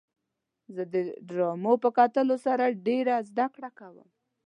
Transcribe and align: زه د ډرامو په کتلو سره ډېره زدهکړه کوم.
زه 0.75 0.83
د 0.93 0.95
ډرامو 1.27 1.73
په 1.83 1.89
کتلو 1.97 2.35
سره 2.45 2.65
ډېره 2.87 3.15
زدهکړه 3.29 3.69
کوم. 3.79 4.07